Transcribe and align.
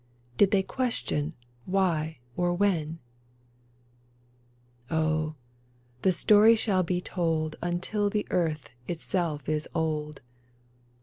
Did 0.35 0.49
they 0.49 0.63
question 0.63 1.33
why 1.65 2.17
or 2.35 2.55
when? 2.55 2.97
Oh, 4.89 5.35
the 6.01 6.11
story 6.11 6.55
shall 6.55 6.81
be 6.81 7.01
told 7.01 7.55
Until 7.61 8.09
earth 8.31 8.71
itself 8.87 9.47
is 9.47 9.67
old. 9.75 10.21